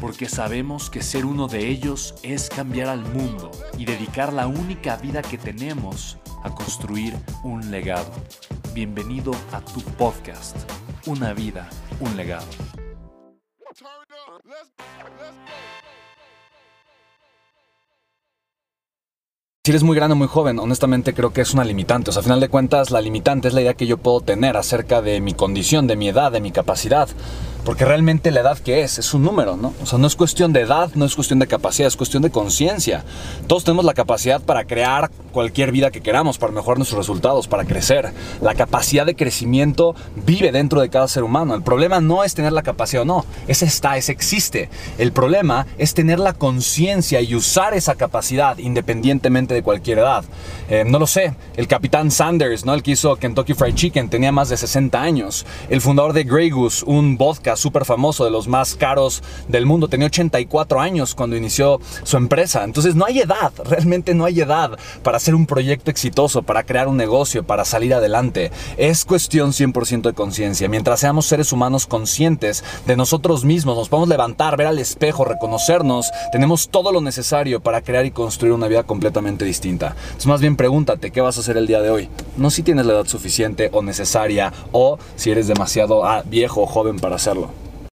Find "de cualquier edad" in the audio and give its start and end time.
49.54-50.24